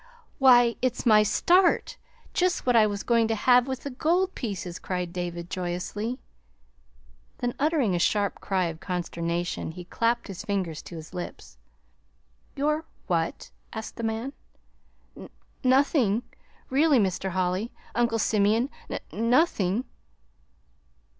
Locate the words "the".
3.83-3.91, 13.97-14.01